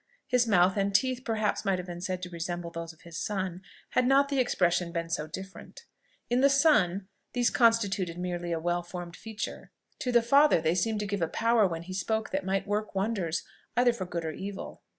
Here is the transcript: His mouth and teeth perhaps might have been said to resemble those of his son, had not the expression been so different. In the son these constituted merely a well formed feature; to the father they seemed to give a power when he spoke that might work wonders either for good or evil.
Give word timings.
His 0.25 0.47
mouth 0.47 0.77
and 0.77 0.95
teeth 0.95 1.21
perhaps 1.23 1.63
might 1.63 1.77
have 1.77 1.85
been 1.85 2.01
said 2.01 2.23
to 2.23 2.29
resemble 2.31 2.71
those 2.71 2.91
of 2.91 3.01
his 3.01 3.19
son, 3.19 3.61
had 3.91 4.07
not 4.07 4.29
the 4.29 4.39
expression 4.39 4.91
been 4.91 5.11
so 5.11 5.27
different. 5.27 5.85
In 6.27 6.41
the 6.41 6.49
son 6.49 7.07
these 7.33 7.51
constituted 7.51 8.17
merely 8.17 8.51
a 8.51 8.59
well 8.59 8.81
formed 8.81 9.15
feature; 9.15 9.69
to 9.99 10.11
the 10.11 10.23
father 10.23 10.59
they 10.59 10.73
seemed 10.73 11.01
to 11.01 11.05
give 11.05 11.21
a 11.21 11.27
power 11.27 11.67
when 11.67 11.83
he 11.83 11.93
spoke 11.93 12.31
that 12.31 12.43
might 12.43 12.65
work 12.65 12.95
wonders 12.95 13.43
either 13.77 13.93
for 13.93 14.07
good 14.07 14.25
or 14.25 14.31
evil. 14.31 14.81